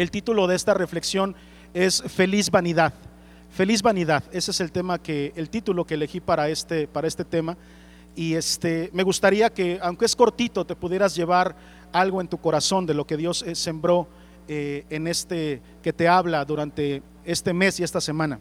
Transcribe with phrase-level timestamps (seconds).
[0.00, 1.36] El título de esta reflexión
[1.74, 2.94] es Feliz Vanidad.
[3.50, 7.22] Feliz Vanidad, ese es el tema que, el título que elegí para este, para este
[7.22, 7.58] tema.
[8.16, 11.54] Y este, me gustaría que, aunque es cortito, te pudieras llevar
[11.92, 14.08] algo en tu corazón de lo que Dios eh, sembró
[14.48, 18.40] eh, en este, que te habla durante este mes y esta semana.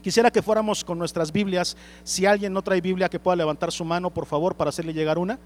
[0.00, 1.76] Quisiera que fuéramos con nuestras Biblias.
[2.04, 5.18] Si alguien no trae Biblia, que pueda levantar su mano, por favor, para hacerle llegar
[5.18, 5.40] una.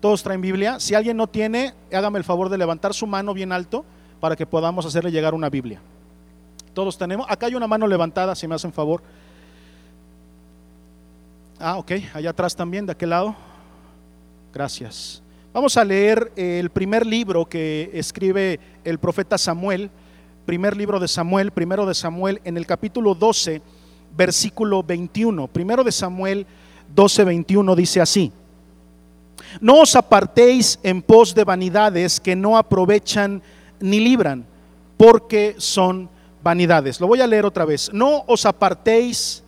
[0.00, 0.80] Todos traen Biblia.
[0.80, 3.84] Si alguien no tiene, hágame el favor de levantar su mano bien alto
[4.22, 5.80] para que podamos hacerle llegar una Biblia.
[6.72, 7.26] Todos tenemos.
[7.28, 9.02] Acá hay una mano levantada, si me hacen favor.
[11.58, 11.90] Ah, ok.
[12.14, 13.34] Allá atrás también, de aquel lado.
[14.54, 15.20] Gracias.
[15.52, 19.90] Vamos a leer el primer libro que escribe el profeta Samuel.
[20.46, 23.60] Primer libro de Samuel, primero de Samuel, en el capítulo 12,
[24.16, 25.48] versículo 21.
[25.48, 26.46] Primero de Samuel
[26.94, 28.30] 12, 21 dice así.
[29.60, 33.42] No os apartéis en pos de vanidades que no aprovechan
[33.82, 34.46] ni libran,
[34.96, 36.08] porque son
[36.42, 37.00] vanidades.
[37.00, 37.90] Lo voy a leer otra vez.
[37.92, 39.42] No os apartéis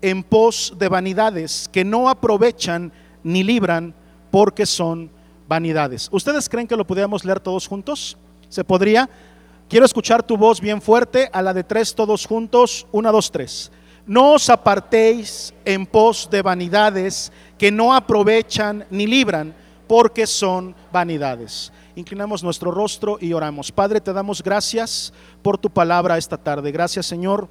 [0.00, 3.94] en pos de vanidades que no aprovechan ni libran,
[4.30, 5.10] porque son
[5.48, 6.08] vanidades.
[6.10, 8.16] ¿Ustedes creen que lo podríamos leer todos juntos?
[8.48, 9.08] ¿Se podría?
[9.68, 12.86] Quiero escuchar tu voz bien fuerte, a la de tres todos juntos.
[12.92, 13.70] Una, dos, tres.
[14.06, 19.54] No os apartéis en pos de vanidades que no aprovechan ni libran,
[19.86, 21.72] porque son vanidades.
[21.94, 23.70] Inclinamos nuestro rostro y oramos.
[23.70, 25.12] Padre, te damos gracias
[25.42, 26.72] por tu palabra esta tarde.
[26.72, 27.48] Gracias, Señor,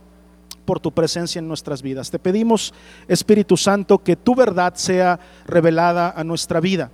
[0.65, 2.09] por tu presencia en nuestras vidas.
[2.09, 2.73] Te pedimos,
[3.07, 6.89] Espíritu Santo, que tu verdad sea revelada a nuestra vida,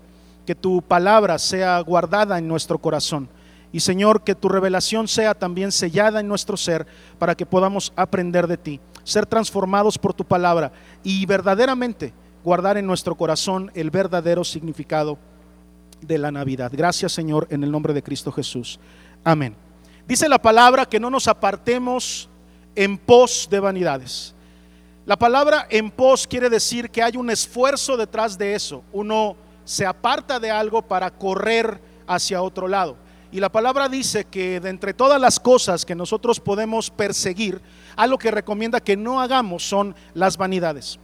[0.45, 3.29] que tu palabra sea guardada en nuestro corazón.
[3.71, 6.85] Y Señor, que tu revelación sea también sellada en nuestro ser
[7.17, 12.87] para que podamos aprender de ti, ser transformados por tu palabra y verdaderamente guardar en
[12.87, 15.17] nuestro corazón el verdadero significado
[16.01, 16.71] de la Navidad.
[16.73, 18.79] Gracias Señor en el nombre de Cristo Jesús.
[19.23, 19.55] Amén.
[20.07, 22.29] Dice la palabra que no nos apartemos
[22.75, 24.33] en pos de vanidades.
[25.05, 28.83] La palabra en pos quiere decir que hay un esfuerzo detrás de eso.
[28.91, 32.97] Uno se aparta de algo para correr hacia otro lado.
[33.31, 37.61] Y la palabra dice que de entre todas las cosas que nosotros podemos perseguir,
[37.95, 40.99] algo que recomienda que no hagamos son las vanidades.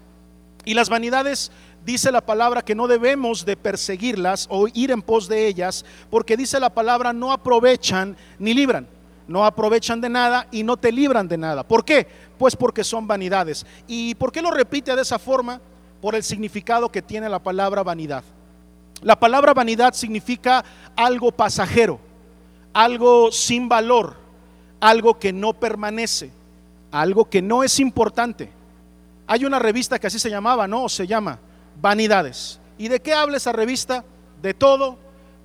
[0.66, 1.52] Y las vanidades,
[1.86, 6.38] dice la palabra, que no debemos de perseguirlas o ir en pos de ellas, porque
[6.38, 8.88] dice la palabra, no aprovechan ni libran.
[9.28, 11.64] No aprovechan de nada y no te libran de nada.
[11.64, 12.06] ¿Por qué?
[12.38, 13.66] Pues porque son vanidades.
[13.88, 15.62] ¿Y por qué lo repite de esa forma?
[16.02, 18.24] Por el significado que tiene la palabra vanidad.
[19.02, 20.64] La palabra vanidad significa
[20.96, 22.00] algo pasajero,
[22.74, 24.18] algo sin valor,
[24.82, 26.32] algo que no permanece,
[26.92, 28.52] algo que no es importante.
[29.26, 30.90] Hay una revista que así se llamaba, ¿no?
[30.90, 31.40] se llama
[31.82, 32.60] Vanidades.
[32.78, 34.04] ¿Y de qué habla esa revista?
[34.42, 34.98] De todo,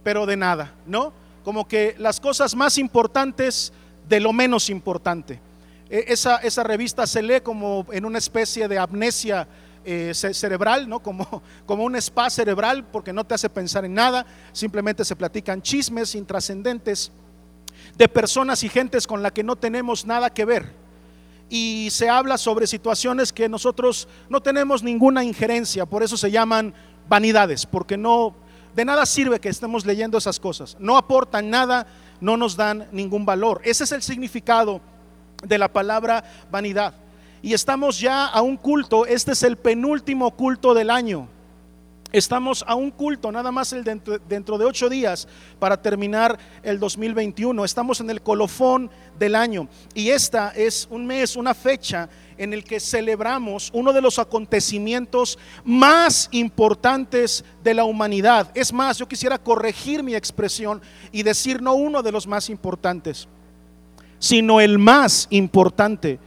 [0.02, 1.12] pero de nada, ¿no?
[1.44, 3.72] Como que las cosas más importantes
[4.08, 5.40] de lo menos importante.
[5.88, 9.46] E, esa, esa revista se lee como en una especie de amnesia
[9.84, 11.00] eh, cerebral, ¿no?
[11.00, 15.62] Como, como un spa cerebral, porque no te hace pensar en nada, simplemente se platican
[15.62, 17.12] chismes intrascendentes
[17.96, 20.87] de personas y gentes con la que no tenemos nada que ver
[21.50, 26.74] y se habla sobre situaciones que nosotros no tenemos ninguna injerencia, por eso se llaman
[27.08, 28.34] vanidades, porque no
[28.74, 31.86] de nada sirve que estemos leyendo esas cosas, no aportan nada,
[32.20, 33.60] no nos dan ningún valor.
[33.64, 34.80] Ese es el significado
[35.42, 36.94] de la palabra vanidad.
[37.42, 41.28] Y estamos ya a un culto, este es el penúltimo culto del año.
[42.10, 46.80] Estamos a un culto, nada más el dentro, dentro, de ocho días para terminar el
[46.80, 47.62] 2021.
[47.66, 52.08] Estamos en el colofón del año y esta es un mes, una fecha
[52.38, 58.50] en el que celebramos uno de los acontecimientos más importantes de la humanidad.
[58.54, 60.80] Es más, yo quisiera corregir mi expresión
[61.12, 63.28] y decir no uno de los más importantes,
[64.18, 66.18] sino el más importante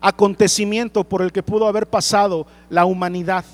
[0.00, 3.44] acontecimiento por el que pudo haber pasado la humanidad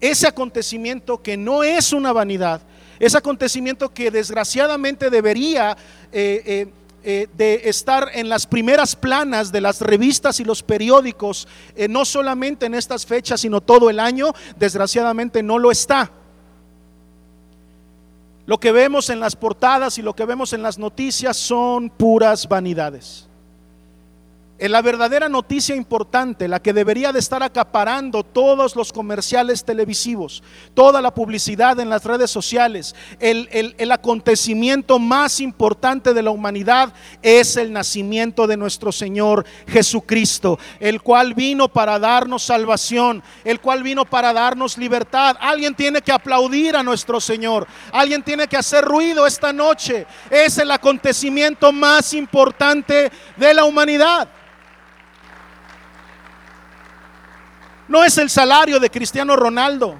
[0.00, 2.60] ese acontecimiento que no es una vanidad,
[2.98, 5.76] ese acontecimiento que desgraciadamente debería
[6.12, 6.72] eh, eh,
[7.02, 11.46] eh, de estar en las primeras planas de las revistas y los periódicos,
[11.88, 16.10] no solamente en estas fechas, sino todo el año, desgraciadamente no lo está.
[18.46, 22.48] Lo que vemos en las portadas y lo que vemos en las noticias son puras
[22.48, 23.28] vanidades.
[24.58, 30.42] En la verdadera noticia importante, la que debería de estar acaparando todos los comerciales televisivos,
[30.72, 36.94] toda la publicidad en las redes sociales, el, el, acontecimiento más importante de la humanidad
[37.20, 43.82] es el nacimiento de nuestro Señor Jesucristo, el cual vino para darnos salvación, el cual
[43.82, 45.36] vino para darnos libertad.
[45.38, 50.06] Alguien tiene que aplaudir a nuestro Señor, alguien tiene que hacer ruido esta noche.
[50.30, 54.30] Es el acontecimiento más importante de la humanidad.
[57.88, 59.96] No es el salario de Cristiano Ronaldo.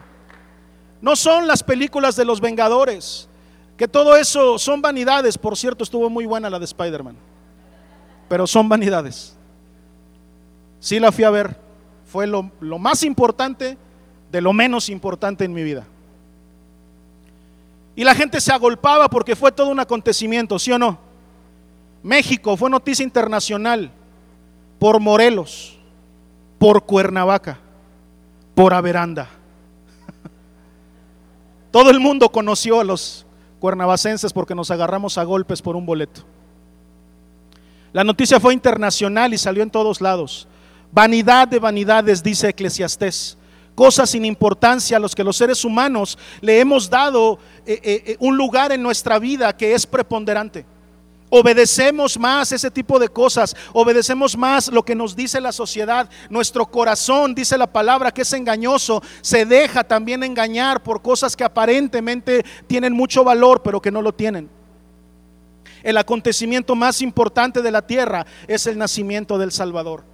[1.00, 3.28] No son las películas de los Vengadores.
[3.76, 5.38] Que todo eso son vanidades.
[5.38, 7.16] Por cierto, estuvo muy buena la de Spider-Man.
[8.28, 9.36] Pero son vanidades.
[10.80, 11.56] Sí la fui a ver.
[12.06, 13.78] Fue lo, lo más importante
[14.32, 15.86] de lo menos importante en mi vida.
[17.94, 20.98] Y la gente se agolpaba porque fue todo un acontecimiento, ¿sí o no?
[22.02, 23.90] México fue noticia internacional
[24.78, 25.78] por Morelos,
[26.58, 27.58] por Cuernavaca
[28.56, 29.28] por Averanda.
[31.70, 33.26] Todo el mundo conoció a los
[33.60, 36.22] cuernavacenses porque nos agarramos a golpes por un boleto.
[37.92, 40.48] La noticia fue internacional y salió en todos lados.
[40.90, 43.36] Vanidad de vanidades, dice Eclesiastés.
[43.74, 48.16] Cosas sin importancia a los que los seres humanos le hemos dado eh, eh, eh,
[48.20, 50.64] un lugar en nuestra vida que es preponderante.
[51.28, 56.08] Obedecemos más ese tipo de cosas, obedecemos más lo que nos dice la sociedad.
[56.30, 61.42] Nuestro corazón, dice la palabra, que es engañoso, se deja también engañar por cosas que
[61.42, 64.48] aparentemente tienen mucho valor, pero que no lo tienen.
[65.82, 70.04] El acontecimiento más importante de la tierra es el nacimiento del Salvador.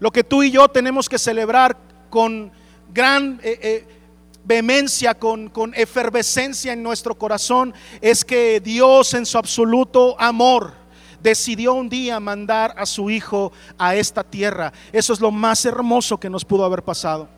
[0.00, 1.76] Lo que tú y yo tenemos que celebrar
[2.10, 2.50] con
[2.92, 3.40] gran...
[3.44, 4.01] Eh, eh,
[4.44, 10.74] vehemencia, con, con efervescencia en nuestro corazón, es que Dios en su absoluto amor
[11.22, 14.72] decidió un día mandar a su Hijo a esta tierra.
[14.92, 17.28] Eso es lo más hermoso que nos pudo haber pasado.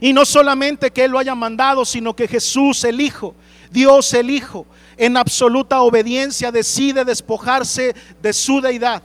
[0.00, 3.34] Y no solamente que Él lo haya mandado, sino que Jesús el Hijo,
[3.70, 4.66] Dios el Hijo,
[4.96, 9.02] en absoluta obediencia decide despojarse de su deidad.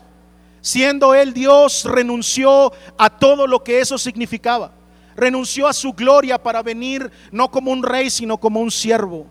[0.61, 4.76] Siendo Él Dios, renunció a todo lo que eso significaba
[5.17, 9.27] renunció a su gloria para venir no como un rey, sino como un siervo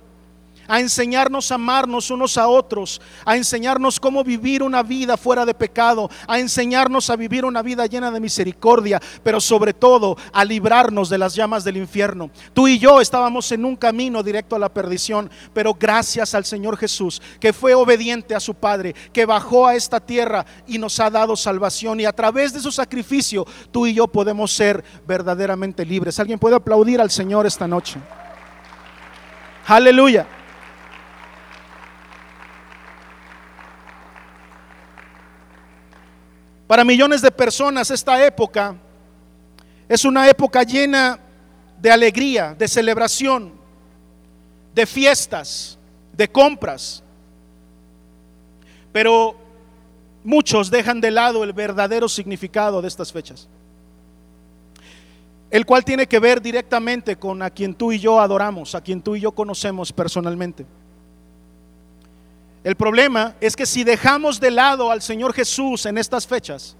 [0.68, 5.54] a enseñarnos a amarnos unos a otros, a enseñarnos cómo vivir una vida fuera de
[5.54, 11.08] pecado, a enseñarnos a vivir una vida llena de misericordia, pero sobre todo a librarnos
[11.08, 12.30] de las llamas del infierno.
[12.52, 16.76] Tú y yo estábamos en un camino directo a la perdición, pero gracias al Señor
[16.76, 21.10] Jesús, que fue obediente a su Padre, que bajó a esta tierra y nos ha
[21.10, 26.18] dado salvación y a través de su sacrificio tú y yo podemos ser verdaderamente libres.
[26.18, 28.00] ¿Alguien puede aplaudir al Señor esta noche?
[29.66, 30.26] Aleluya.
[36.66, 38.76] Para millones de personas esta época
[39.88, 41.18] es una época llena
[41.80, 43.52] de alegría, de celebración,
[44.74, 45.78] de fiestas,
[46.12, 47.02] de compras.
[48.92, 49.36] Pero
[50.24, 53.48] muchos dejan de lado el verdadero significado de estas fechas,
[55.50, 59.00] el cual tiene que ver directamente con a quien tú y yo adoramos, a quien
[59.00, 60.66] tú y yo conocemos personalmente.
[62.66, 66.74] El problema es que si dejamos de lado al Señor Jesús en estas fechas,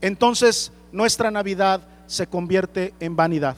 [0.00, 3.56] entonces nuestra Navidad se convierte en vanidad.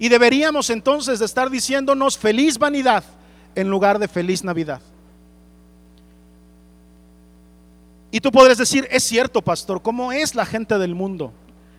[0.00, 3.04] Y deberíamos entonces de estar diciéndonos feliz vanidad
[3.54, 4.80] en lugar de feliz Navidad.
[8.10, 11.32] Y tú podrías decir, es cierto, pastor, ¿cómo es la gente del mundo?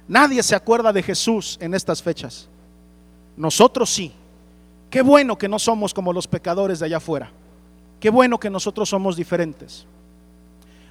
[0.07, 2.47] Nadie se acuerda de Jesús en estas fechas.
[3.35, 4.13] Nosotros sí.
[4.89, 7.29] Qué bueno que no somos como los pecadores de allá afuera.
[7.99, 9.85] Qué bueno que nosotros somos diferentes.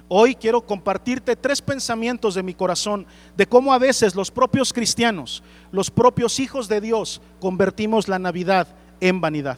[0.07, 5.41] Hoy quiero compartirte tres pensamientos de mi corazón de cómo a veces los propios cristianos,
[5.71, 8.67] los propios hijos de Dios, convertimos la Navidad
[8.99, 9.57] en vanidad.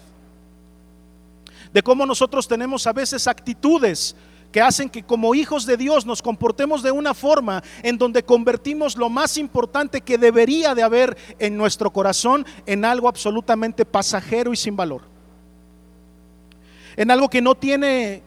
[1.74, 4.16] De cómo nosotros tenemos a veces actitudes
[4.54, 8.96] que hacen que como hijos de Dios nos comportemos de una forma en donde convertimos
[8.96, 14.56] lo más importante que debería de haber en nuestro corazón en algo absolutamente pasajero y
[14.56, 15.17] sin valor
[16.98, 18.24] en algo que no tiene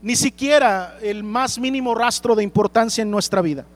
[0.00, 3.66] ni siquiera el más mínimo rastro de importancia en nuestra vida.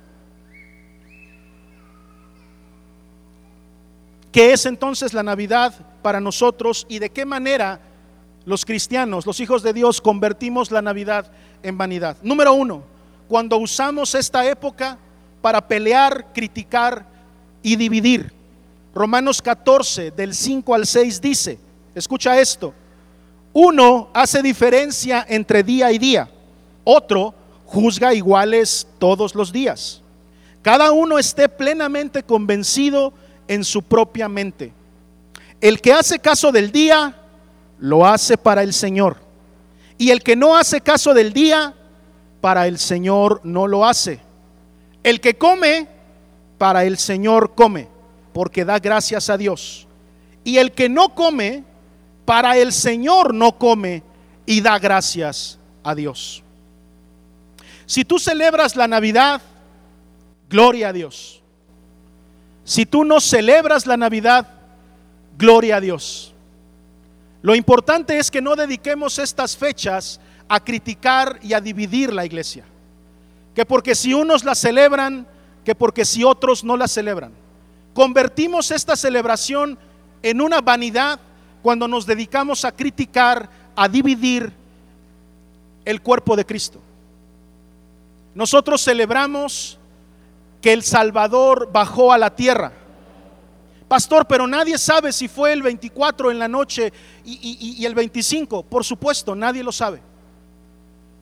[4.30, 7.80] ¿Qué es entonces la Navidad para nosotros y de qué manera
[8.46, 11.30] los cristianos, los hijos de Dios, convertimos la Navidad
[11.62, 12.16] en vanidad?
[12.22, 12.84] Número uno,
[13.28, 14.96] cuando usamos esta época
[15.42, 17.04] para pelear, criticar
[17.62, 18.32] y dividir.
[18.94, 21.58] Romanos 14, del 5 al 6 dice,
[21.94, 22.72] escucha esto,
[23.52, 26.28] uno hace diferencia entre día y día,
[26.84, 27.34] otro
[27.66, 30.02] juzga iguales todos los días.
[30.62, 33.12] Cada uno esté plenamente convencido
[33.48, 34.72] en su propia mente.
[35.60, 37.16] El que hace caso del día,
[37.78, 39.16] lo hace para el Señor.
[39.98, 41.74] Y el que no hace caso del día,
[42.40, 44.20] para el Señor no lo hace.
[45.02, 45.88] El que come,
[46.58, 47.88] para el Señor come,
[48.32, 49.86] porque da gracias a Dios.
[50.44, 51.64] Y el que no come,
[52.32, 54.02] para el Señor no come
[54.46, 56.42] y da gracias a Dios.
[57.84, 59.42] Si tú celebras la Navidad,
[60.48, 61.42] gloria a Dios.
[62.64, 64.48] Si tú no celebras la Navidad,
[65.36, 66.32] gloria a Dios.
[67.42, 72.64] Lo importante es que no dediquemos estas fechas a criticar y a dividir la iglesia.
[73.54, 75.26] Que porque si unos la celebran,
[75.66, 77.34] que porque si otros no la celebran.
[77.92, 79.78] Convertimos esta celebración
[80.22, 81.20] en una vanidad
[81.62, 84.52] cuando nos dedicamos a criticar, a dividir
[85.84, 86.80] el cuerpo de Cristo.
[88.34, 89.78] Nosotros celebramos
[90.60, 92.72] que el Salvador bajó a la tierra.
[93.88, 96.92] Pastor, pero nadie sabe si fue el 24 en la noche
[97.24, 98.62] y, el 25.
[98.62, 100.00] Por supuesto, nadie lo sabe.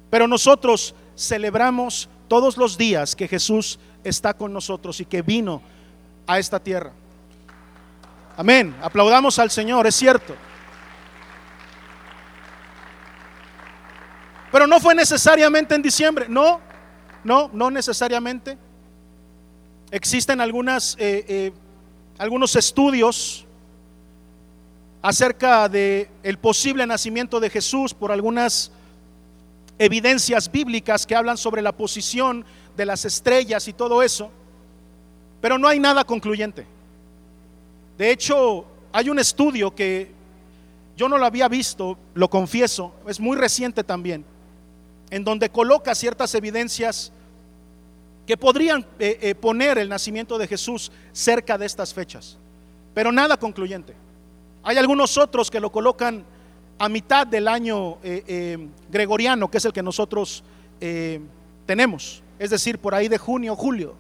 [0.09, 5.61] Pero nosotros celebramos todos los días que Jesús está con nosotros y que vino
[6.27, 6.93] a esta tierra.
[8.41, 8.75] Amén.
[8.81, 10.35] Aplaudamos al Señor, es cierto.
[14.51, 16.25] Pero no fue necesariamente en diciembre.
[16.27, 16.59] No,
[17.23, 18.57] no, no necesariamente.
[19.91, 21.53] Existen algunas, eh, eh,
[22.17, 23.45] algunos estudios
[25.03, 28.73] acerca de el posible nacimiento de Jesús por algunas
[29.79, 34.31] evidencias bíblicas que hablan sobre la posición de las estrellas y todo eso,
[35.43, 36.80] pero no hay nada concluyente.
[38.01, 38.65] De hecho,
[38.95, 40.11] hay un estudio que
[40.97, 44.25] yo no lo había visto, lo confieso, es muy reciente también,
[45.11, 47.13] en donde coloca ciertas evidencias
[48.27, 52.39] que podrían eh, eh, poner el nacimiento de Jesús cerca de estas fechas,
[52.95, 53.95] pero nada concluyente.
[54.63, 56.25] Hay algunos otros que lo colocan
[56.79, 60.43] a mitad del año eh, gregoriano, que es el que nosotros
[61.67, 63.95] tenemos, es decir, por ahí de junio, julio.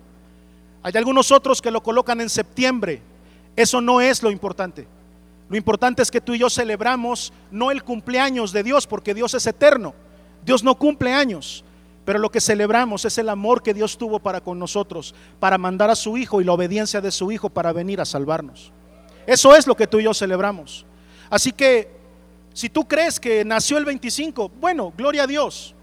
[0.82, 3.02] Hay algunos otros que lo colocan en septiembre,
[3.56, 4.86] eso no es lo importante.
[5.48, 9.34] Lo importante es que tú y yo celebramos no el cumpleaños de Dios, porque Dios
[9.34, 9.94] es eterno.
[10.44, 11.64] Dios no cumple años,
[12.04, 15.90] pero lo que celebramos es el amor que Dios tuvo para con nosotros, para mandar
[15.90, 18.72] a su Hijo y la obediencia de su Hijo para venir a salvarnos.
[19.26, 20.86] Eso es lo que tú y yo celebramos.
[21.28, 21.90] Así que,
[22.52, 25.74] si tú crees que nació el 25, bueno, gloria a Dios.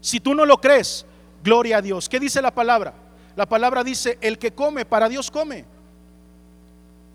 [0.00, 1.06] Si tú no lo crees,
[1.42, 2.08] gloria a Dios.
[2.08, 2.94] ¿Qué dice la palabra?
[3.34, 5.64] La palabra dice, el que come, para Dios come.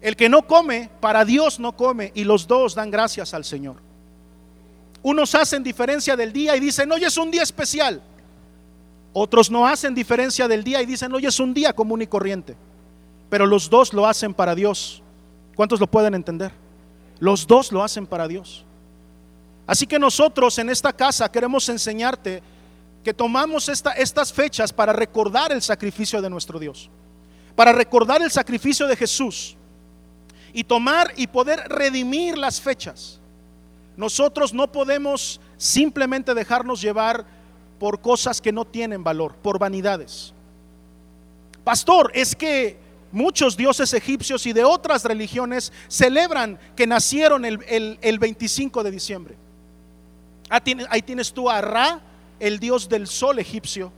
[0.03, 2.11] El que no come, para Dios no come.
[2.13, 3.77] Y los dos dan gracias al Señor.
[5.01, 8.03] Unos hacen diferencia del día y dicen, hoy es un día especial.
[9.13, 12.57] Otros no hacen diferencia del día y dicen, hoy es un día común y corriente.
[13.29, 15.01] Pero los dos lo hacen para Dios.
[15.55, 16.51] ¿Cuántos lo pueden entender?
[17.19, 18.65] Los dos lo hacen para Dios.
[19.65, 22.43] Así que nosotros en esta casa queremos enseñarte
[23.05, 26.89] que tomamos estas fechas para recordar el sacrificio de nuestro Dios,
[27.55, 29.55] para recordar el sacrificio de Jesús
[30.53, 33.19] y tomar y poder redimir las fechas.
[33.97, 37.25] Nosotros no podemos simplemente dejarnos llevar
[37.79, 40.33] por cosas que no tienen valor, por vanidades.
[41.63, 42.77] Pastor, es que
[43.11, 49.35] muchos dioses egipcios y de otras religiones celebran que nacieron el, 25 de diciembre.
[50.49, 52.01] Ah, ahí tienes tú a Ra,
[52.39, 53.91] el dios del sol egipcio.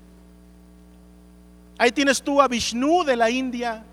[1.78, 3.84] Ahí tienes tú a Vishnu de la India,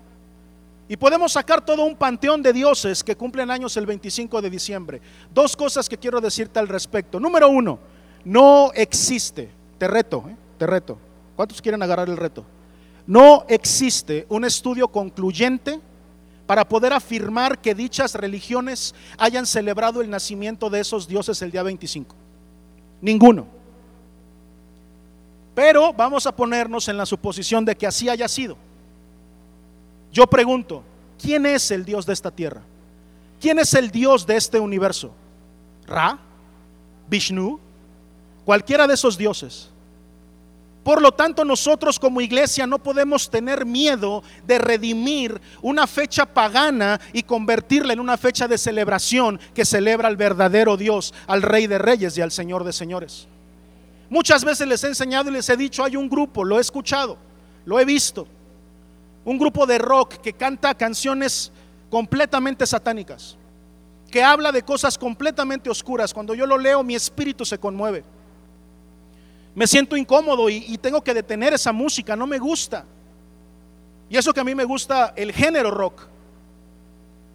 [0.87, 5.01] y podemos sacar todo un panteón de dioses que cumplen años el 25 de diciembre.
[5.33, 7.19] Dos cosas que quiero decirte al respecto.
[7.19, 7.79] Número uno,
[8.25, 10.35] no existe, te reto, ¿eh?
[10.57, 10.97] te reto.
[11.35, 12.45] ¿Cuántos quieren agarrar el reto?
[13.07, 15.79] No existe un estudio concluyente
[16.45, 21.63] para poder afirmar que dichas religiones hayan celebrado el nacimiento de esos dioses el día
[21.63, 22.15] 25.
[23.01, 23.47] Ninguno.
[25.55, 28.57] Pero vamos a ponernos en la suposición de que así haya sido.
[30.13, 30.83] Yo pregunto,
[31.19, 32.61] ¿quién es el Dios de esta tierra?
[33.41, 35.11] ¿Quién es el Dios de este universo?
[35.87, 36.19] ¿Ra?
[37.09, 37.59] ¿Vishnu?
[38.45, 39.69] Cualquiera de esos dioses.
[40.83, 46.99] Por lo tanto, nosotros como iglesia no podemos tener miedo de redimir una fecha pagana
[47.11, 51.79] y convertirla en una fecha de celebración que celebra al verdadero Dios, al Rey de
[51.79, 53.27] Reyes y al Señor de Señores.
[54.09, 57.17] Muchas veces les he enseñado y les he dicho, hay un grupo, lo he escuchado,
[57.65, 58.27] lo he visto,
[59.25, 61.51] un grupo de rock que canta canciones
[61.89, 63.37] completamente satánicas,
[64.09, 66.13] que habla de cosas completamente oscuras.
[66.13, 68.03] Cuando yo lo leo, mi espíritu se conmueve.
[69.55, 72.85] Me siento incómodo y, tengo que detener esa música, no me gusta.
[74.09, 76.07] Y eso que a mí me gusta el género rock.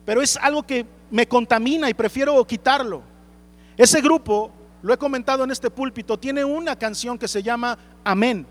[0.04, 3.02] Pero es algo que me contamina y prefiero quitarlo.
[3.76, 4.50] Ese grupo,
[4.82, 8.46] lo he comentado en este púlpito, tiene una canción que se llama Amén.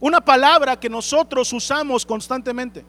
[0.00, 2.84] Una palabra que nosotros usamos constantemente.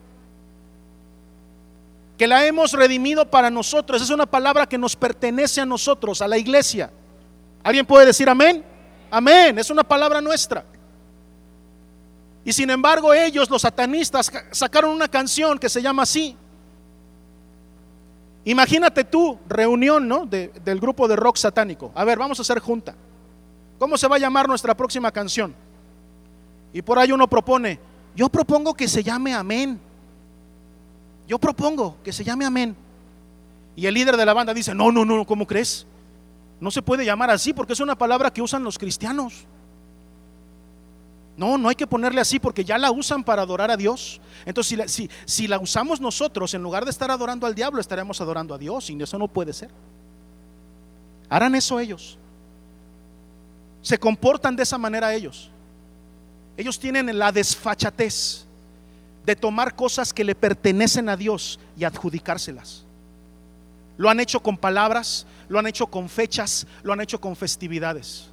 [2.18, 4.02] Que la hemos redimido para nosotros.
[4.02, 6.92] Es una palabra que nos pertenece a nosotros, a la iglesia.
[7.64, 8.64] ¿Alguien puede decir amén?
[9.10, 9.58] Amén.
[9.58, 10.64] Es una palabra nuestra.
[12.46, 16.38] Y sin embargo ellos, los satanistas, sacaron una canción que se llama así.
[18.46, 20.26] Imagínate tú, reunión ¿no?
[20.26, 21.92] del grupo de rock satánico.
[21.96, 22.96] A ver, vamos a hacer junta.
[23.78, 25.56] ¿Cómo se va a llamar nuestra próxima canción?
[26.74, 27.80] Y por ahí uno propone,
[28.16, 29.80] yo propongo que se llame Amén.
[31.28, 32.76] Yo propongo que se llame Amén.
[33.76, 35.86] Y el líder de la banda dice, no, no, no, ¿cómo crees?
[36.60, 39.46] No se puede llamar así porque es una palabra que usan los cristianos.
[41.38, 44.20] No, no hay que ponerle así porque ya la usan para adorar a Dios.
[44.46, 47.80] Entonces, si la, si, si la usamos nosotros, en lugar de estar adorando al diablo,
[47.80, 48.90] estaremos adorando a Dios.
[48.90, 49.70] Y eso no puede ser.
[51.30, 52.18] Harán eso ellos.
[53.82, 55.50] Se comportan de esa manera ellos.
[56.60, 58.44] Ellos tienen la desfachatez
[59.26, 62.84] de tomar cosas que le pertenecen a Dios y adjudicárselas.
[63.96, 68.28] Lo han hecho con palabras, lo han hecho con fechas, lo han hecho con festividades.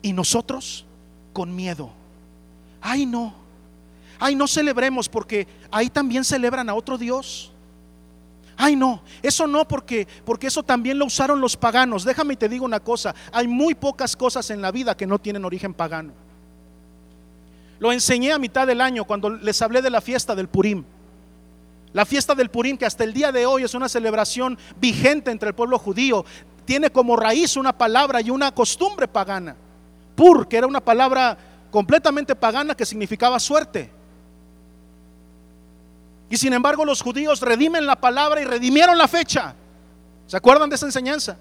[0.00, 0.86] Y nosotros
[1.34, 1.90] con miedo.
[2.80, 3.34] Ay, no.
[4.18, 7.52] Ay, no celebremos porque ahí también celebran a otro Dios.
[8.56, 12.04] Ay, no, eso no porque porque eso también lo usaron los paganos.
[12.04, 15.18] Déjame y te digo una cosa, hay muy pocas cosas en la vida que no
[15.18, 16.27] tienen origen pagano.
[17.78, 20.84] Lo enseñé a mitad del año cuando les hablé de la fiesta del Purim.
[21.92, 25.50] La fiesta del Purim, que hasta el día de hoy es una celebración vigente entre
[25.50, 26.24] el pueblo judío,
[26.64, 29.56] tiene como raíz una palabra y una costumbre pagana.
[30.14, 31.38] Pur, que era una palabra
[31.70, 33.90] completamente pagana que significaba suerte.
[36.30, 39.54] Y sin embargo los judíos redimen la palabra y redimieron la fecha.
[40.26, 41.38] ¿Se acuerdan de esa enseñanza?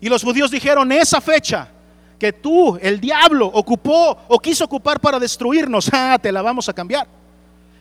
[0.00, 1.68] Y los judíos dijeron, esa fecha
[2.22, 6.72] que tú, el diablo, ocupó o quiso ocupar para destruirnos, ah, te la vamos a
[6.72, 7.08] cambiar.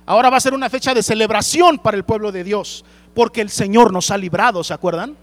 [0.03, 2.83] Ahora va a ser una fecha de celebración para el pueblo de Dios,
[3.13, 5.15] porque el Señor nos ha librado, ¿se acuerdan?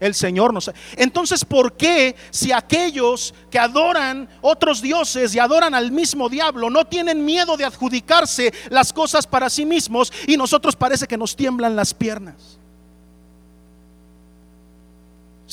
[0.00, 0.74] El Señor nos ha...
[0.96, 6.84] Entonces, ¿por qué si aquellos que adoran otros dioses y adoran al mismo diablo no
[6.84, 11.76] tienen miedo de adjudicarse las cosas para sí mismos y nosotros parece que nos tiemblan
[11.76, 12.58] las piernas?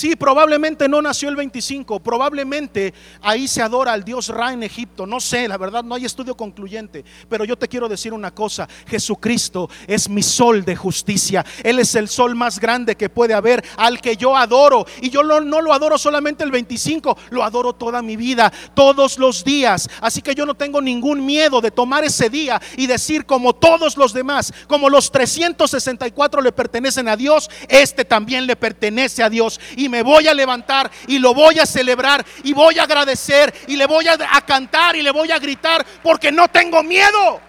[0.01, 5.05] Sí, probablemente no nació el 25, probablemente ahí se adora al dios Ra en Egipto,
[5.05, 8.67] no sé, la verdad no hay estudio concluyente, pero yo te quiero decir una cosa,
[8.87, 13.63] Jesucristo es mi sol de justicia, Él es el sol más grande que puede haber,
[13.77, 18.01] al que yo adoro, y yo no, lo adoro solamente el 25, lo adoro toda
[18.01, 22.27] mi vida, todos los días, así que yo no tengo ningún miedo de tomar ese
[22.27, 28.03] día y decir como todos los demás, como los 364 le pertenecen a Dios, este
[28.03, 32.25] también le pertenece a Dios y me voy a levantar y lo voy a celebrar
[32.43, 35.85] y voy a agradecer y le voy a, a cantar y le voy a gritar
[36.01, 37.39] porque no tengo miedo.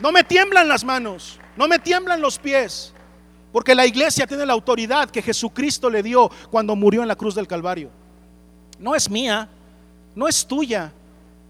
[0.00, 2.94] No me tiemblan las manos, no me tiemblan los pies,
[3.52, 7.34] porque la iglesia tiene la autoridad que Jesucristo le dio cuando murió en la cruz
[7.34, 7.90] del Calvario.
[8.78, 9.48] No es mía,
[10.14, 10.90] no es tuya,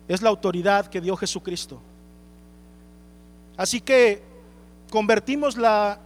[0.08, 1.80] es la autoridad que dio Jesucristo.
[3.56, 4.22] Así que
[4.90, 6.00] convertimos la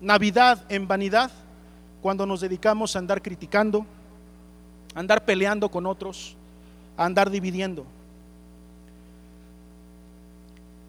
[0.00, 1.30] Navidad en vanidad
[2.08, 3.84] cuando nos dedicamos a andar criticando,
[4.94, 6.38] a andar peleando con otros,
[6.96, 7.84] a andar dividiendo.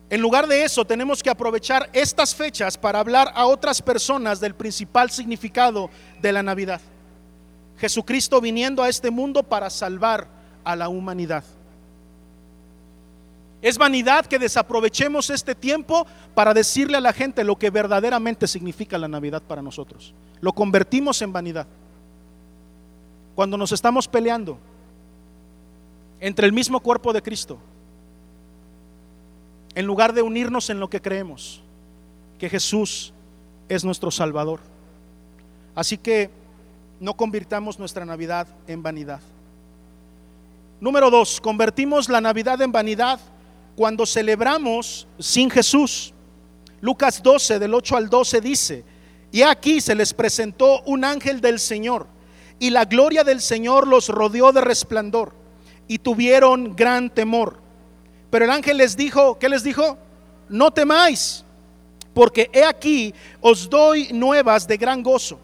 [0.09, 4.55] En lugar de eso, tenemos que aprovechar estas fechas para hablar a otras personas del
[4.55, 5.89] principal significado
[6.21, 6.79] de la Navidad.
[7.79, 10.25] Jesucristo viniendo a este mundo para salvar
[10.63, 11.43] a la humanidad.
[13.61, 18.97] Es vanidad que desaprovechemos este tiempo para decirle a la gente lo que verdaderamente significa
[18.97, 20.13] la Navidad para nosotros.
[20.39, 21.67] Lo convertimos en vanidad.
[23.35, 24.57] Cuando nos estamos peleando
[26.21, 27.57] entre el mismo cuerpo de Cristo,
[29.75, 31.61] en lugar de unirnos en lo que creemos,
[32.37, 33.13] que Jesús
[33.67, 34.61] es nuestro Salvador.
[35.75, 36.29] Así que
[36.99, 39.21] no convirtamos nuestra Navidad en vanidad.
[40.79, 43.19] Número dos, convertimos la Navidad en vanidad
[43.79, 46.13] cuando celebramos sin Jesús.
[46.81, 48.83] Lucas 12, del 8 al 12 dice,
[49.31, 52.05] y aquí se les presentó un ángel del Señor,
[52.59, 55.31] y la gloria del Señor los rodeó de resplandor,
[55.87, 57.61] y tuvieron gran temor.
[58.29, 59.97] Pero el ángel les dijo, ¿qué les dijo?
[60.49, 61.45] No temáis,
[62.13, 65.39] porque he aquí os doy nuevas de gran gozo,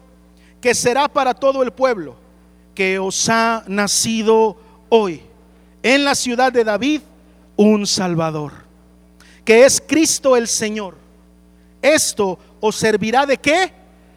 [0.60, 2.16] que será para todo el pueblo
[2.74, 4.58] que os ha nacido
[4.90, 5.22] hoy
[5.82, 7.00] en la ciudad de David
[7.56, 8.52] un Salvador,
[9.44, 10.96] que es Cristo el Señor.
[11.82, 13.72] Esto os servirá de qué?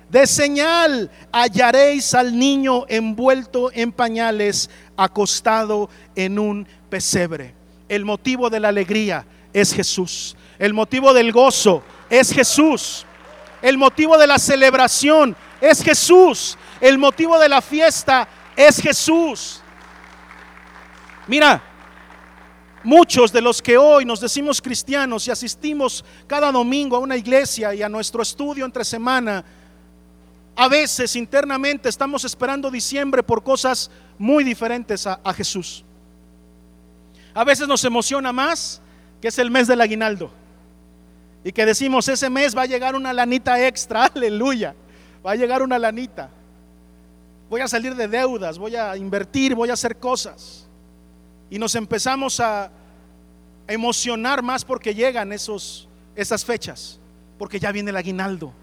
[0.10, 1.12] De señal.
[1.32, 7.54] Hallaréis al niño envuelto en pañales, acostado en un pesebre.
[7.88, 10.36] El motivo de la alegría es Jesús.
[10.58, 13.06] El motivo del gozo es Jesús.
[13.62, 16.58] El motivo de la celebración es Jesús.
[16.82, 19.62] El motivo de la fiesta es Jesús.
[21.28, 21.62] Mira,
[22.84, 27.74] muchos de los que hoy nos decimos cristianos y asistimos cada domingo a una iglesia
[27.74, 29.44] y a nuestro estudio entre semana,
[30.56, 35.84] a veces internamente estamos esperando diciembre por cosas muy diferentes a, a Jesús.
[37.34, 38.82] A veces nos emociona más
[39.22, 40.32] que es el mes del aguinaldo.
[41.44, 44.76] Y que decimos, ese mes va a llegar una lanita extra, aleluya.
[45.26, 46.30] Va a llegar una lanita
[47.50, 50.68] voy a salir de deudas, voy a invertir, voy a hacer cosas.
[51.50, 52.72] Y nos empezamos a
[53.68, 57.00] emocionar más porque llegan esos, esas fechas,
[57.38, 58.54] porque ya viene el aguinaldo.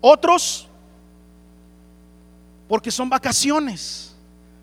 [0.00, 0.68] Otros,
[2.68, 4.14] porque son vacaciones.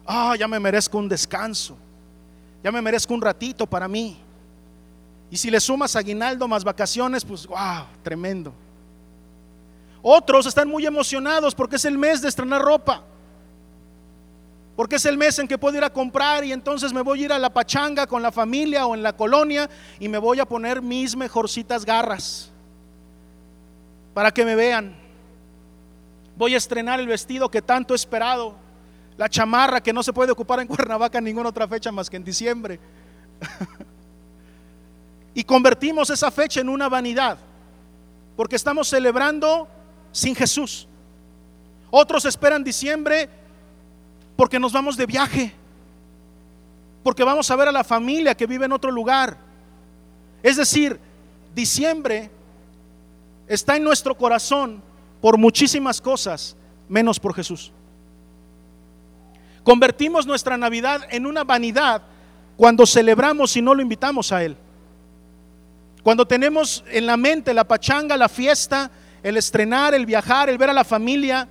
[0.06, 1.78] Ah, ya me merezco un descanso,
[2.64, 4.20] ya me merezco un ratito para mí.
[5.32, 8.54] Y si le sumas aguinaldo más vacaciones, pues wow, tremendo.
[10.02, 13.04] Otros están muy emocionados porque es el mes de estrenar ropa.
[14.76, 17.26] Porque es el mes en que puedo ir a comprar y entonces me voy a
[17.26, 20.46] ir a la pachanga con la familia o en la colonia y me voy a
[20.46, 22.52] poner mis mejorcitas garras
[24.14, 24.96] para que me vean.
[26.36, 28.56] Voy a estrenar el vestido que tanto he esperado,
[29.16, 32.18] la chamarra que no se puede ocupar en Cuernavaca en ninguna otra fecha más que
[32.18, 32.80] en diciembre.
[35.36, 37.38] y convertimos esa fecha en una vanidad,
[38.36, 39.68] porque estamos celebrando
[40.12, 40.88] sin Jesús.
[41.92, 43.30] Otros esperan diciembre
[44.36, 45.54] porque nos vamos de viaje,
[47.04, 49.38] porque vamos a ver a la familia que vive en otro lugar.
[50.42, 51.00] Es decir,
[51.54, 52.32] diciembre
[53.48, 54.82] está en nuestro corazón
[55.22, 56.56] por muchísimas cosas,
[56.90, 57.72] menos por Jesús.
[59.64, 62.02] Convertimos nuestra Navidad en una vanidad
[62.58, 64.58] cuando celebramos y no lo invitamos a Él.
[66.04, 68.92] Cuando tenemos en la mente la pachanga, la fiesta,
[69.24, 71.48] el estrenar, el viajar, el ver a la familia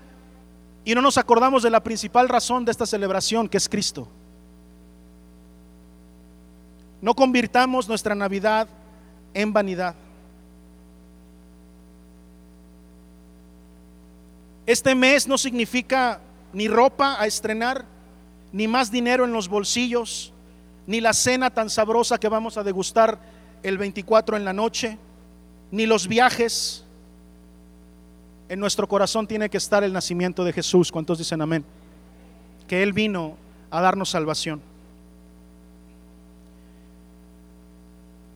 [0.85, 4.09] y no nos acordamos de la principal razón de esta celebración, que es Cristo.
[7.01, 8.69] No convirtamos nuestra Navidad
[9.35, 9.95] en vanidad.
[14.67, 16.21] Este mes no significa
[16.53, 17.85] ni ropa a estrenar,
[18.53, 20.33] ni más dinero en los bolsillos,
[20.87, 23.19] ni la cena tan sabrosa que vamos a degustar
[23.63, 24.99] el 24 en la noche,
[25.71, 26.85] ni los viajes.
[28.53, 30.93] En nuestro corazón tiene que estar el nacimiento de Jesús.
[30.93, 31.65] ¿Cuántos dicen amén?
[32.69, 33.39] Que Él vino
[33.71, 34.61] a darnos salvación.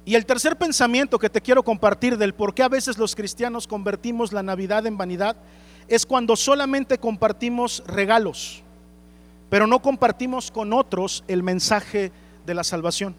[0.07, 3.67] Y el tercer pensamiento que te quiero compartir del por qué a veces los cristianos
[3.67, 5.37] convertimos la Navidad en vanidad
[5.87, 8.63] es cuando solamente compartimos regalos,
[9.51, 12.11] pero no compartimos con otros el mensaje
[12.47, 13.15] de la salvación.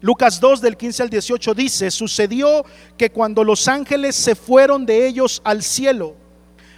[0.00, 2.64] Lucas 2 del 15 al 18 dice, sucedió
[2.96, 6.14] que cuando los ángeles se fueron de ellos al cielo,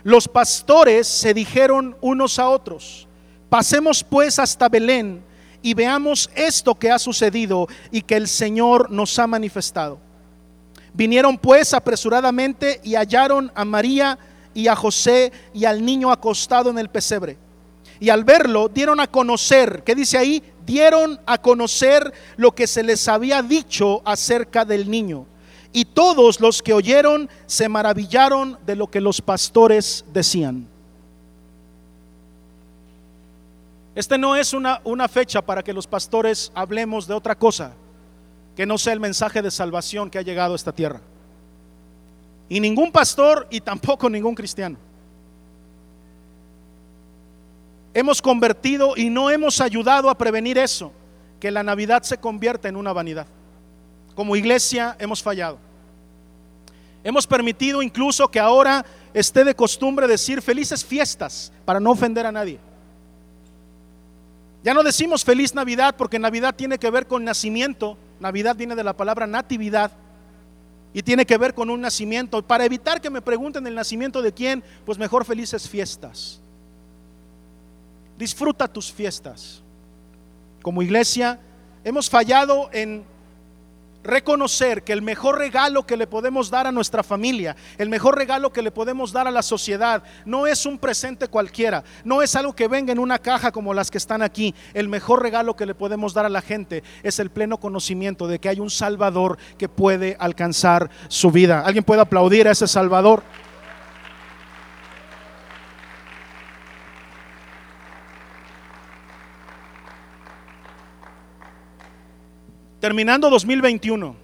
[0.03, 3.07] los pastores se dijeron unos a otros,
[3.51, 5.23] pasemos pues hasta Belén
[5.61, 9.99] y veamos esto que ha sucedido y que el Señor nos ha manifestado.
[10.95, 14.19] Vinieron pues apresuradamente y hallaron a María
[14.55, 17.37] y a José y al niño acostado en el pesebre.
[18.01, 20.43] Y al verlo dieron a conocer, ¿qué dice ahí?
[20.71, 25.27] dieron a conocer lo que se les había dicho acerca del niño.
[25.73, 30.69] Y todos los que oyeron se maravillaron de lo que los pastores decían.
[33.97, 37.75] Este no es una, una fecha para que los pastores hablemos de otra cosa
[38.55, 41.01] que no sea el mensaje de salvación que ha llegado a esta tierra.
[42.49, 44.77] Y ningún pastor y tampoco ningún cristiano
[47.95, 50.93] hemos convertido y no hemos ayudado a prevenir eso,
[51.39, 53.27] que la Navidad se convierta en una vanidad.
[54.15, 55.59] Como iglesia hemos fallado.
[57.03, 62.33] Hemos permitido incluso que ahora esté de costumbre decir felices fiestas para no ofender a
[62.33, 62.59] nadie.
[64.63, 67.97] Ya no decimos feliz Navidad porque Navidad tiene que ver con nacimiento.
[68.21, 69.91] Navidad viene de la palabra natividad
[70.93, 72.43] y tiene que ver con un nacimiento.
[72.43, 76.40] Para evitar que me pregunten el nacimiento de quién, pues mejor felices fiestas.
[78.21, 79.63] Disfruta tus fiestas.
[80.61, 81.41] Como iglesia
[81.83, 83.03] hemos fallado en
[84.05, 88.53] reconocer que el mejor regalo que le podemos dar a nuestra familia, el mejor regalo
[88.53, 92.55] que le podemos dar a la sociedad, no es un presente cualquiera, no es algo
[92.55, 94.55] que venga en una caja como las que están aquí.
[94.75, 98.39] El mejor regalo que le podemos dar a la gente es el pleno conocimiento de
[98.39, 101.63] que hay un Salvador que puede alcanzar su vida.
[101.65, 103.23] ¿Alguien puede aplaudir a ese Salvador?
[112.81, 114.17] Terminando 2021,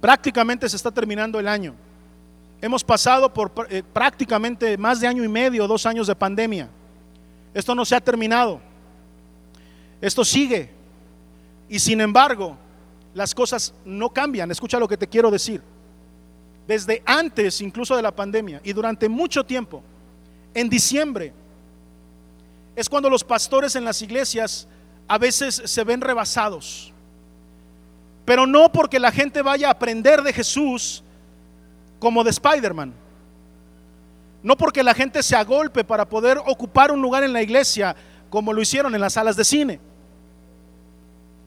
[0.00, 1.74] prácticamente se está terminando el año.
[2.60, 6.68] Hemos pasado por eh, prácticamente más de año y medio, dos años de pandemia.
[7.54, 8.60] Esto no se ha terminado.
[10.00, 10.70] Esto sigue.
[11.68, 12.56] Y sin embargo,
[13.14, 14.50] las cosas no cambian.
[14.50, 15.62] Escucha lo que te quiero decir.
[16.66, 19.82] Desde antes incluso de la pandemia y durante mucho tiempo,
[20.54, 21.32] en diciembre,
[22.74, 24.66] es cuando los pastores en las iglesias
[25.06, 26.92] a veces se ven rebasados
[28.24, 31.02] pero no porque la gente vaya a aprender de Jesús
[31.98, 32.94] como de Spider-Man.
[34.42, 37.94] No porque la gente se agolpe para poder ocupar un lugar en la iglesia
[38.28, 39.80] como lo hicieron en las salas de cine,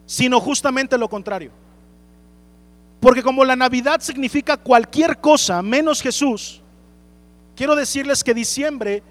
[0.06, 1.50] sino justamente lo contrario.
[3.00, 6.62] Porque como la Navidad significa cualquier cosa menos Jesús,
[7.54, 9.02] quiero decirles que diciembre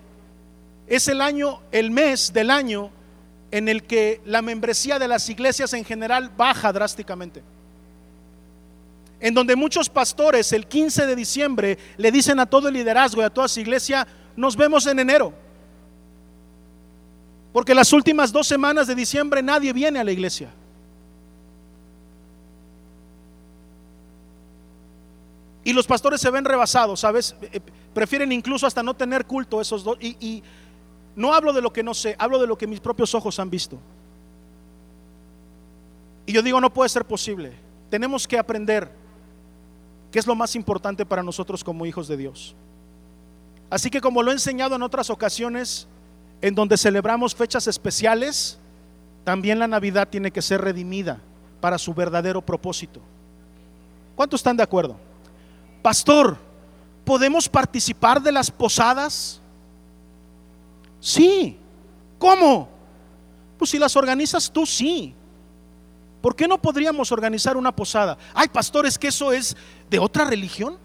[0.87, 2.89] es el año, el mes del año
[3.55, 7.41] en el que la membresía de las iglesias en general baja drásticamente
[9.19, 13.25] en donde muchos pastores el 15 de diciembre le dicen a todo el liderazgo y
[13.25, 15.33] a toda su iglesia, nos vemos en enero.
[17.53, 20.51] Porque las últimas dos semanas de diciembre nadie viene a la iglesia.
[25.63, 27.35] Y los pastores se ven rebasados, ¿sabes?
[27.41, 27.59] Eh,
[27.93, 29.97] prefieren incluso hasta no tener culto esos dos.
[29.99, 30.43] Y,
[31.15, 33.49] no hablo de lo que no sé, hablo de lo que mis propios ojos han
[33.49, 33.77] visto.
[36.25, 37.53] Y yo digo, no puede ser posible.
[37.89, 38.91] Tenemos que aprender
[40.11, 42.55] que es lo más importante para nosotros como hijos de Dios.
[43.69, 45.87] Así que como lo he enseñado en otras ocasiones,
[46.41, 48.57] en donde celebramos fechas especiales,
[49.23, 51.19] también la Navidad tiene que ser redimida
[51.61, 53.01] para su verdadero propósito.
[54.15, 54.97] ¿Cuántos están de acuerdo?
[55.81, 56.37] Pastor,
[57.03, 59.41] ¿podemos participar de las posadas?
[61.05, 61.55] Sí.
[62.17, 62.67] ¿Cómo?
[63.59, 65.13] Pues si las organizas tú, sí.
[66.19, 68.17] ¿Por qué no podríamos organizar una posada?
[68.33, 69.55] Ay, pastores, que eso es
[69.87, 70.77] de otra religión.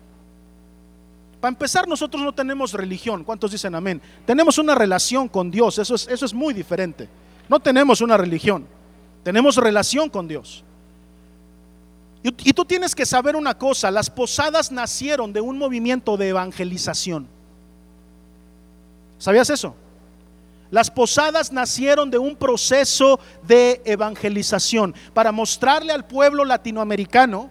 [1.40, 3.24] Para empezar, nosotros no tenemos religión.
[3.24, 4.02] ¿Cuántos dicen amén?
[4.26, 5.78] Tenemos una relación con Dios.
[5.78, 7.08] Eso es, eso es muy diferente.
[7.48, 8.66] No tenemos una religión.
[9.22, 10.62] Tenemos relación con Dios.
[12.22, 13.90] Y, y tú tienes que saber una cosa.
[13.90, 17.26] Las posadas nacieron de un movimiento de evangelización.
[19.16, 19.74] ¿Sabías eso?
[20.70, 27.50] Las posadas nacieron de un proceso de evangelización para mostrarle al pueblo latinoamericano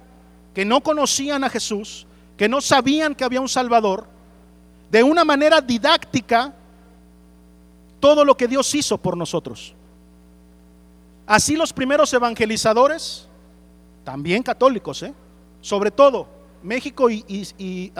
[0.53, 4.07] que no conocían a Jesús, que no sabían que había un Salvador,
[4.89, 6.53] de una manera didáctica
[7.99, 9.75] todo lo que Dios hizo por nosotros.
[11.27, 13.27] Así los primeros evangelizadores,
[14.05, 15.13] también católicos, ¿eh?
[15.59, 16.25] sobre todo
[16.63, 17.91] México y,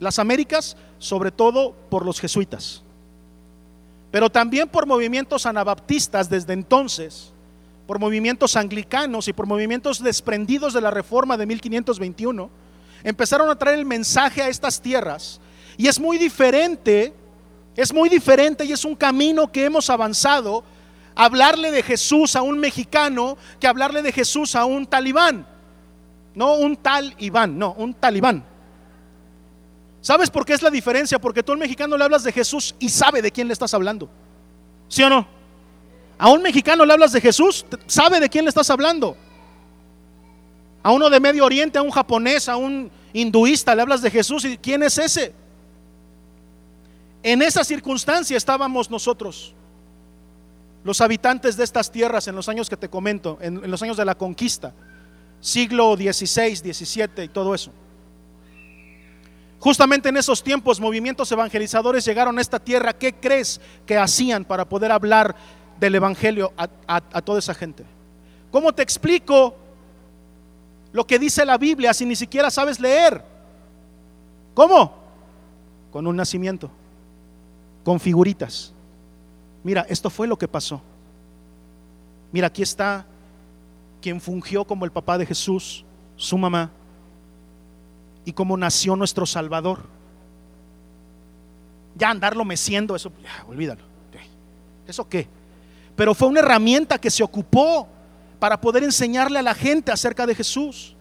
[0.00, 2.82] las Américas, sobre todo por los jesuitas
[4.12, 7.32] pero también por movimientos anabaptistas desde entonces,
[7.86, 12.50] por movimientos anglicanos y por movimientos desprendidos de la reforma de 1521,
[13.02, 15.40] empezaron a traer el mensaje a estas tierras.
[15.78, 17.14] Y es muy diferente,
[17.74, 20.62] es muy diferente y es un camino que hemos avanzado,
[21.14, 25.46] hablarle de Jesús a un mexicano que hablarle de Jesús a un talibán.
[26.34, 28.44] No un tal Iván, no, un talibán.
[30.02, 31.20] ¿Sabes por qué es la diferencia?
[31.20, 34.10] Porque tú al mexicano le hablas de Jesús y sabe de quién le estás hablando.
[34.88, 35.26] ¿Sí o no?
[36.18, 39.16] A un mexicano le hablas de Jesús, sabe de quién le estás hablando.
[40.82, 44.44] A uno de Medio Oriente, a un japonés, a un hinduista, le hablas de Jesús
[44.44, 45.32] y ¿quién es ese?
[47.22, 49.54] En esa circunstancia estábamos nosotros,
[50.82, 53.96] los habitantes de estas tierras en los años que te comento, en, en los años
[53.96, 54.74] de la conquista,
[55.40, 57.70] siglo XVI, XVII y todo eso.
[59.62, 62.92] Justamente en esos tiempos movimientos evangelizadores llegaron a esta tierra.
[62.92, 65.36] ¿Qué crees que hacían para poder hablar
[65.78, 67.84] del Evangelio a, toda esa gente?
[68.50, 69.54] ¿Cómo te explico
[70.90, 73.24] lo que dice la Biblia si ni siquiera sabes leer?
[74.52, 74.96] ¿Cómo?
[75.92, 76.68] Con un nacimiento,
[77.84, 78.72] con figuritas.
[79.62, 80.82] Mira, esto fue lo que pasó.
[82.32, 83.06] Mira, aquí está
[84.00, 85.84] quien fungió como el papá de Jesús,
[86.16, 86.72] su mamá,
[88.24, 89.80] y cómo nació nuestro Salvador.
[91.96, 93.12] Ya andarlo meciendo, eso,
[93.46, 93.82] olvídalo.
[94.86, 95.28] ¿Eso qué?
[95.94, 97.86] Pero fue una herramienta que se ocupó
[98.38, 100.96] para poder enseñarle a la gente acerca de Jesús.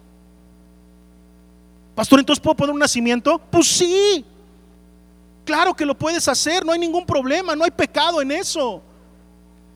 [1.95, 3.39] Pastor, entonces puedo poner un nacimiento?
[3.49, 4.25] Pues sí.
[5.43, 8.81] Claro que lo puedes hacer, no hay ningún problema, no hay pecado en eso.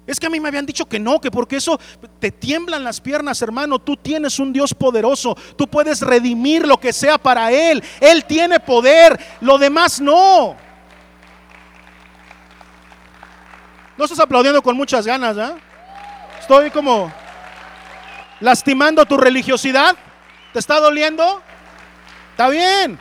[0.08, 1.80] Es que a mí me habían dicho que no, que porque eso
[2.20, 3.80] te tiemblan las piernas, hermano.
[3.80, 5.36] Tú tienes un Dios poderoso.
[5.58, 7.84] Tú puedes redimir lo que sea para Él.
[8.00, 9.20] Él tiene poder.
[9.42, 10.56] Lo demás no.
[13.98, 15.54] No estás aplaudiendo con muchas ganas, ¿eh?
[16.40, 17.12] Estoy como
[18.40, 19.96] lastimando tu religiosidad.
[20.54, 21.42] ¿Te está doliendo?
[22.32, 23.00] Está bien.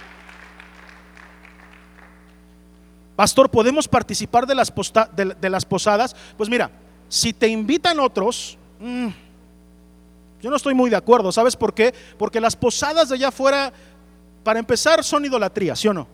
[3.16, 4.72] Pastor, ¿podemos participar de las,
[5.12, 6.16] de, las posadas?
[6.36, 6.70] Pues mira,
[7.14, 9.06] si te invitan otros, mm,
[10.42, 11.30] yo no estoy muy de acuerdo.
[11.30, 11.94] ¿Sabes por qué?
[12.18, 13.72] Porque las posadas de allá afuera,
[14.42, 16.08] para empezar, son idolatría, ¿sí o no?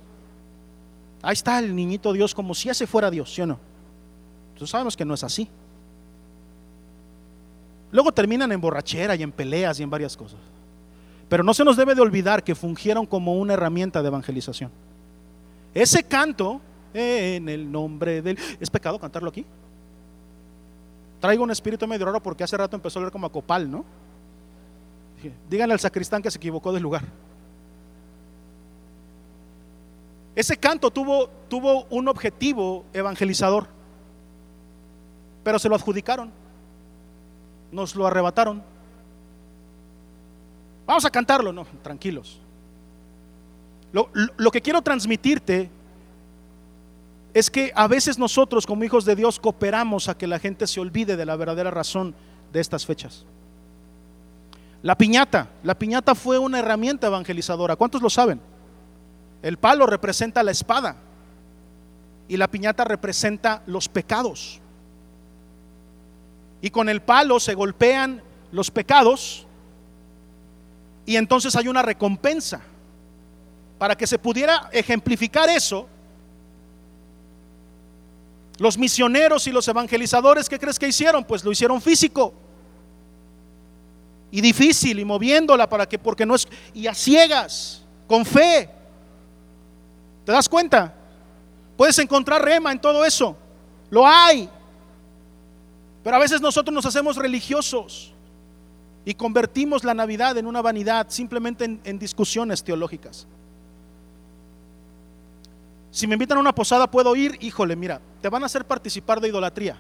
[1.23, 3.59] Ahí está el niñito Dios como si ese fuera Dios, ¿sí o no?
[4.49, 5.49] Entonces sabemos que no es así.
[7.93, 10.39] Luego terminan en borrachera y en peleas y en varias cosas.
[11.31, 14.71] Pero no se nos debe de olvidar que fungieron como una herramienta de evangelización.
[15.73, 16.61] Ese canto,
[16.93, 18.39] en el nombre del...
[18.61, 19.47] ¿Es pecado cantarlo aquí?
[21.21, 23.85] Traigo un espíritu medio raro porque hace rato empezó a leer como a copal, ¿no?
[25.49, 27.05] Díganle al sacristán que se equivocó del lugar.
[30.35, 33.67] Ese canto tuvo, tuvo un objetivo evangelizador,
[35.45, 36.31] pero se lo adjudicaron,
[37.71, 38.63] nos lo arrebataron.
[40.87, 42.41] Vamos a cantarlo, no, tranquilos.
[43.93, 45.69] Lo, que quiero transmitirte
[47.33, 50.81] es que a veces nosotros como hijos de Dios cooperamos a que la gente se
[50.81, 52.15] olvide de la verdadera razón
[52.53, 53.25] de estas fechas.
[54.83, 57.77] La piñata, la piñata fue una herramienta evangelizadora.
[57.77, 58.41] ¿Cuántos lo saben?
[59.43, 60.97] El palo representa la espada
[62.29, 64.61] y la piñata representa los pecados.
[66.63, 69.47] Y con el palo se golpean los pecados
[71.07, 72.63] y entonces hay una recompensa.
[73.79, 75.89] Para que se pudiera ejemplificar eso,
[78.61, 81.25] los misioneros y los evangelizadores, ¿qué crees que hicieron?
[81.25, 82.35] Pues lo hicieron físico
[84.31, 88.69] y difícil y moviéndola para que, porque no es, y a ciegas, con fe.
[90.27, 90.95] ¿Te das cuenta?
[91.75, 93.35] Puedes encontrar rema en todo eso.
[93.89, 94.47] Lo hay.
[96.05, 98.13] Pero a veces nosotros nos hacemos religiosos
[99.07, 103.27] y convertimos la Navidad en una vanidad simplemente en, discusiones teológicas.
[105.91, 109.21] Si me invitan a una posada, puedo ir, híjole, mira, te van a hacer participar
[109.21, 109.77] de idolatría,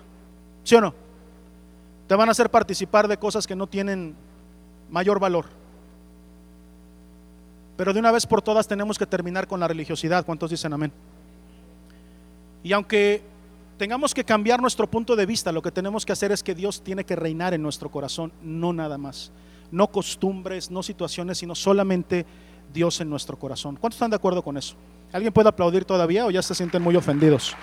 [0.64, 0.94] ¿sí o no?
[2.08, 4.16] Te van a hacer participar de cosas que no tienen
[4.90, 5.46] mayor valor.
[7.76, 10.26] Pero de una vez por todas tenemos que terminar con la religiosidad.
[10.26, 10.92] ¿Cuántos dicen amén?
[12.62, 13.22] Y aunque
[13.78, 16.82] tengamos que cambiar nuestro punto de vista, lo que tenemos que hacer es que Dios
[16.82, 19.32] tiene que reinar en nuestro corazón, no nada más.
[19.70, 22.26] No costumbres, no situaciones, sino solamente
[22.74, 23.76] Dios en nuestro corazón.
[23.76, 24.74] ¿Cuántos están de acuerdo con eso?
[25.12, 27.56] ¿Alguien puede aplaudir todavía o ya se sienten muy ofendidos?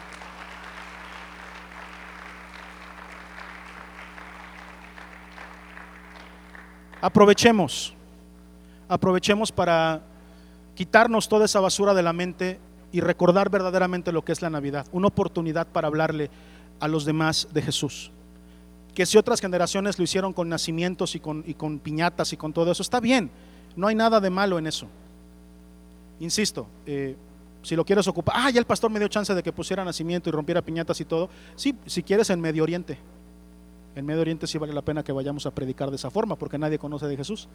[6.99, 7.93] Aprovechemos,
[8.89, 10.01] aprovechemos para
[10.75, 12.59] quitarnos toda esa basura de la mente
[12.91, 16.29] y recordar verdaderamente lo que es la Navidad, una oportunidad para hablarle
[16.79, 18.11] a los demás de Jesús.
[18.93, 22.81] Que si otras generaciones lo hicieron con nacimientos y con, piñatas y con todo eso,
[22.81, 23.29] está bien,
[23.75, 24.87] no hay nada de malo en eso.
[26.19, 27.15] Insisto, eh,
[27.67, 30.29] si lo quieres ocupar, ah, ya el pastor me dio chance de que pusiera nacimiento
[30.29, 32.97] y rompiera piñatas y todo, sí, si quieres en Medio Oriente.
[33.93, 36.57] En Medio Oriente sí vale la pena que vayamos a predicar de esa forma, porque
[36.57, 37.49] nadie conoce de Jesús.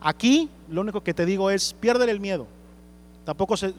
[0.00, 2.46] Aquí lo único que te digo es, pierde el miedo.
[3.24, 3.74] Tampoco se,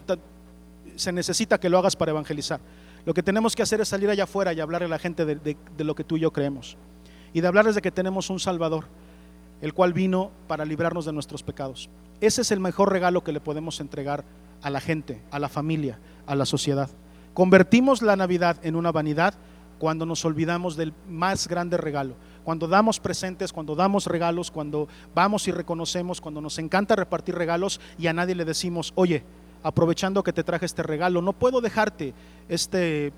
[0.97, 2.59] se necesita que lo hagas para evangelizar.
[3.05, 5.55] Lo que tenemos que hacer es salir allá afuera y hablarle a la gente de,
[5.77, 6.75] lo que tú y yo creemos.
[7.31, 8.83] Y de hablarles de que tenemos un Salvador,
[9.61, 11.89] el cual vino para librarnos de nuestros pecados.
[12.19, 14.25] Ese es el mejor regalo que le podemos entregar
[14.61, 16.89] a la gente, a la familia, a la sociedad.
[17.33, 19.35] Convertimos la Navidad en una vanidad
[19.77, 22.15] cuando nos olvidamos del más grande regalo.
[22.43, 27.79] Cuando damos presentes, cuando damos regalos, cuando vamos y reconocemos, cuando nos encanta repartir regalos
[27.97, 29.23] y a nadie le decimos, oye,
[29.63, 32.13] aprovechando que te traje este regalo, no puedo dejarte
[32.47, 33.13] este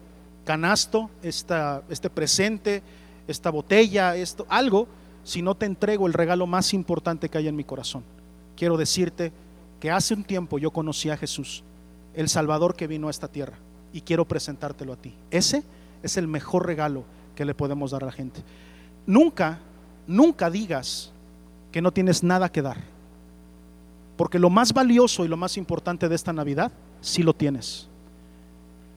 [0.46, 2.84] canasto, esta, este presente,
[3.28, 4.88] esta botella, esto, algo,
[5.24, 8.04] si no te entrego el regalo más importante que hay en mi corazón.
[8.56, 9.32] Quiero decirte
[9.82, 11.64] que hace un tiempo yo conocí a Jesús,
[12.14, 13.58] el Salvador que vino a esta tierra,
[13.92, 15.14] y quiero presentártelo a ti.
[15.32, 15.64] Ese
[16.04, 17.04] es el mejor regalo
[17.36, 18.44] que le podemos dar a la gente.
[19.08, 19.60] Nunca,
[20.06, 21.12] nunca digas
[21.72, 22.78] que no tienes nada que dar.
[24.18, 27.88] Porque lo más valioso y lo más importante de esta Navidad, sí lo tienes.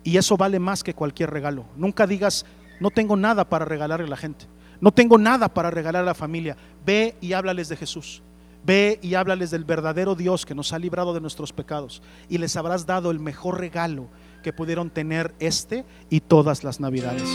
[0.02, 1.64] Y eso vale más que cualquier regalo.
[1.76, 2.44] Nunca digas,
[2.78, 4.46] no tengo nada para regalarle a la gente.
[4.80, 6.58] no tengo nada para regalar a la familia.
[6.84, 8.22] Ve y háblales de Jesús.
[8.64, 12.56] Ve y háblales del verdadero Dios que nos ha librado de nuestros pecados y les
[12.56, 14.08] habrás dado el mejor regalo
[14.42, 17.28] que pudieron tener este y todas las navidades.